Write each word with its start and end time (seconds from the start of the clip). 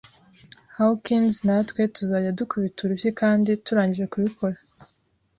Hawkins, 0.77 1.35
natwe 1.47 1.81
tuzajya 1.95 2.31
dukubita 2.39 2.79
urushyi 2.83 3.11
kandi 3.21 3.49
turangije 3.65 4.05
kubikora.” 4.13 4.55